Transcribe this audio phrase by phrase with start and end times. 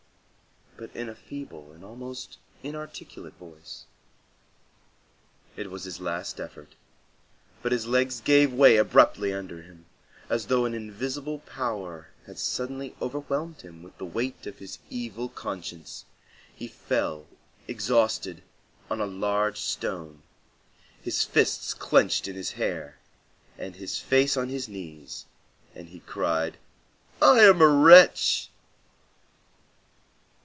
[0.77, 3.85] but in a feeble and almost inarticulate voice.
[5.55, 6.73] It was his last effort;
[7.63, 9.85] his legs gave way abruptly under him,
[10.27, 15.29] as though an invisible power had suddenly overwhelmed him with the weight of his evil
[15.29, 16.05] conscience;
[16.55, 17.27] he fell
[17.67, 18.41] exhausted,
[18.89, 20.23] on a large stone,
[20.99, 22.97] his fists clenched in his hair
[23.55, 25.25] and his face on his knees,
[25.75, 26.57] and he cried,
[27.21, 28.47] "I am a wretch!"